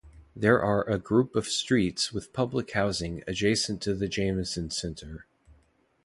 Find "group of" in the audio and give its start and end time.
0.97-1.47